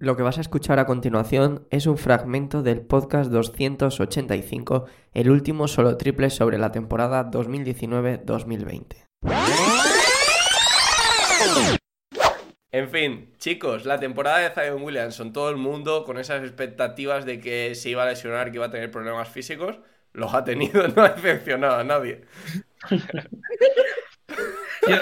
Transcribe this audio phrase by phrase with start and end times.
[0.00, 5.66] Lo que vas a escuchar a continuación es un fragmento del podcast 285, el último
[5.66, 9.06] solo triple sobre la temporada 2019-2020.
[12.70, 17.40] En fin, chicos, la temporada de Zion Williamson, todo el mundo con esas expectativas de
[17.40, 19.80] que se iba a lesionar, que iba a tener problemas físicos,
[20.12, 22.24] los ha tenido, no ha decepcionado a nadie.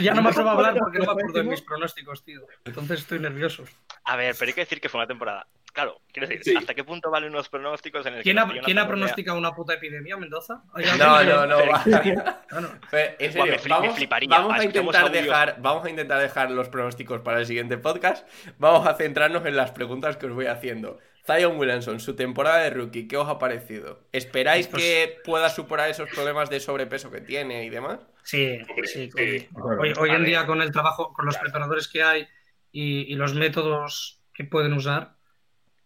[0.00, 2.40] Ya no me atrevo a hablar porque no me acuerdo de mis pronósticos, tío.
[2.64, 3.64] Entonces estoy nervioso.
[4.04, 5.46] A ver, pero hay que decir que fue una temporada.
[5.72, 8.88] Claro, quiero decir, ¿hasta qué punto valen unos pronósticos en el ¿Quién, ha, ¿quién ha
[8.88, 10.64] pronosticado una puta epidemia, Mendoza?
[10.98, 11.58] No, no, no.
[11.60, 13.96] En serio, vamos,
[14.28, 18.28] vamos a intentar dejar, vamos a intentar dejar los pronósticos para el siguiente podcast.
[18.58, 20.98] Vamos a centrarnos en las preguntas que os voy haciendo.
[21.26, 24.00] Zion Williamson, su temporada de rookie, ¿qué os ha parecido?
[24.12, 28.00] ¿Esperáis pues que pueda superar esos problemas de sobrepeso que tiene y demás?
[28.22, 29.10] Sí, sí.
[29.54, 32.28] Hoy, en día con el trabajo, con los preparadores que hay
[32.72, 35.16] y, los métodos que pueden usar,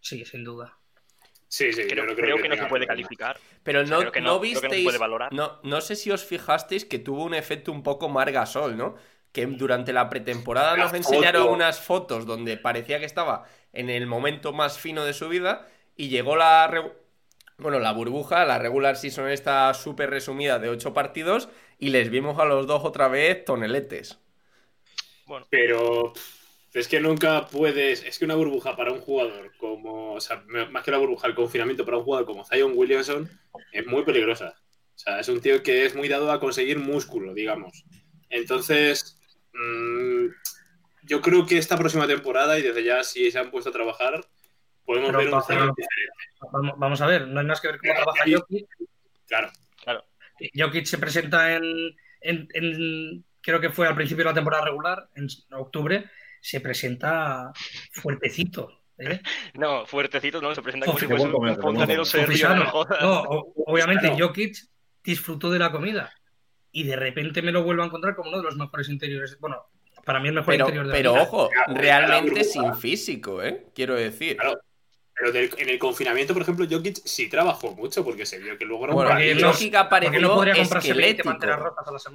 [0.01, 0.79] sí, sin duda.
[1.49, 3.39] Sí, sí, creo, creo, que, no se puede calificar.
[3.63, 4.99] Pero no, no, visteis.
[5.31, 8.97] No, no, sé si os fijasteis que tuvo un efecto un poco Margasol, ¿no?
[9.35, 14.53] Que durante la pretemporada nos enseñaron unas fotos donde parecía que estaba en el momento
[14.53, 16.93] más fino de su vida y llegó la.
[17.59, 22.39] Bueno, la burbuja, la regular season está súper resumida de ocho partidos y les vimos
[22.39, 24.21] a los dos otra vez toneletes.
[25.27, 25.47] Bueno.
[25.51, 26.13] Pero
[26.73, 28.05] es que nunca puedes.
[28.05, 30.15] Es que una burbuja para un jugador como.
[30.15, 33.29] O sea, más que la burbuja, el confinamiento para un jugador como Zion Williamson
[33.73, 34.55] es muy peligrosa.
[34.95, 37.85] O sea, es un tío que es muy dado a conseguir músculo, digamos.
[38.31, 39.21] Entonces,
[39.55, 40.27] mm,
[41.03, 44.25] yo creo que esta próxima temporada, y desde ya si se han puesto a trabajar,
[44.85, 45.75] podemos ver un.
[46.77, 48.67] Vamos, a ver, no hay más que ver cómo trabaja Jokic.
[49.27, 49.51] Claro.
[49.83, 50.05] claro.
[50.55, 55.27] Jokic se presenta en, en, Creo que fue al principio de la temporada regular, en
[55.53, 56.11] octubre
[56.41, 57.53] se presenta
[57.93, 58.83] fuertecito.
[58.99, 59.21] ¿eh?
[59.55, 62.55] No, fuertecito no, se presenta como si fuese un fontanero serio.
[62.55, 62.73] No,
[63.67, 64.57] obviamente Jokic
[65.03, 66.13] disfrutó de la comida
[66.75, 69.39] y de repente me lo vuelvo a encontrar como uno de los mejores interiores.
[69.39, 69.69] Bueno,
[70.05, 73.67] para mí el mejor interior de Pero ojo, realmente sin físico, ¿eh?
[73.75, 74.37] Quiero decir.
[75.17, 78.85] Pero en el confinamiento, por ejemplo, Jokic sí trabajó mucho porque se vio que luego
[78.87, 79.11] era bueno,
[79.41, 81.37] Jokic apareció esquelético.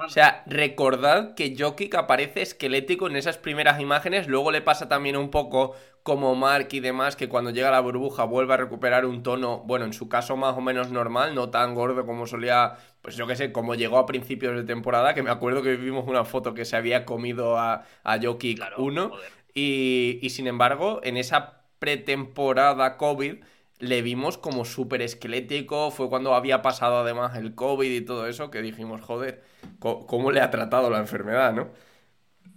[0.05, 5.15] O sea, recordad que Jokic aparece esquelético en esas primeras imágenes, luego le pasa también
[5.15, 9.23] un poco como Mark y demás, que cuando llega la burbuja vuelve a recuperar un
[9.23, 13.15] tono, bueno, en su caso más o menos normal, no tan gordo como solía, pues
[13.15, 16.25] yo qué sé, como llegó a principios de temporada, que me acuerdo que vimos una
[16.25, 19.11] foto que se había comido a, a Jokic 1,
[19.53, 23.37] y, y sin embargo, en esa pretemporada COVID
[23.79, 28.51] le vimos como súper esquelético, fue cuando había pasado además el COVID y todo eso,
[28.51, 29.41] que dijimos, joder,
[29.79, 31.71] ¿cómo, le ha tratado la enfermedad, no?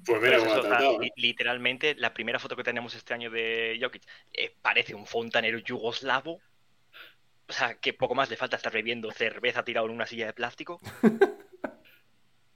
[0.05, 1.13] Pues mira, ¿eh?
[1.15, 4.03] literalmente la primera foto que tenemos este año de Jokic
[4.33, 6.41] eh, parece un fontanero yugoslavo.
[7.49, 10.33] O sea, que poco más le falta estar bebiendo cerveza tirado en una silla de
[10.33, 10.81] plástico.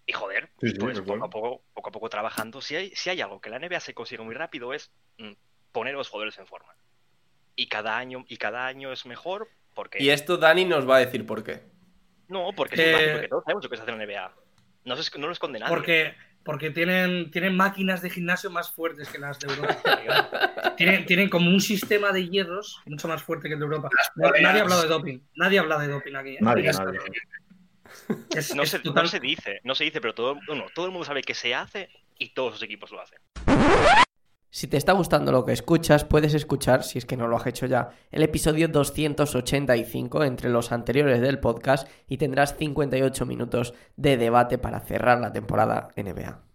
[0.07, 2.61] y joder, pues poco, a poco, poco a poco trabajando.
[2.61, 5.33] Si hay, si hay algo que la NBA se consigue muy rápido es mm,
[5.77, 6.75] poner a los jugadores en forma.
[7.55, 10.03] Y cada año, y cada año es mejor porque...
[10.03, 11.65] Y esto Dani nos va a decir por qué.
[12.29, 14.35] No, porque, eh, porque todos sabemos lo que se hace en la NBA.
[14.85, 15.75] No, no lo esconde nadie.
[15.75, 19.77] Porque, porque tienen, tienen máquinas de gimnasio más fuertes que las de Europa.
[20.79, 23.91] tienen, tienen como un sistema de hierros mucho más fuerte que el de Europa.
[24.15, 25.19] Nadie ha hablado de doping.
[25.35, 26.31] Nadie habla de doping aquí.
[26.37, 26.39] ¿eh?
[26.41, 30.39] Nadie, no, se, no, se, dice, no se dice, pero todo,
[30.75, 33.19] todo el mundo sabe que se hace y todos los equipos lo hacen.
[34.51, 37.47] Si te está gustando lo que escuchas, puedes escuchar, si es que no lo has
[37.47, 44.17] hecho ya, el episodio 285 entre los anteriores del podcast y tendrás 58 minutos de
[44.17, 46.46] debate para cerrar la temporada NBA.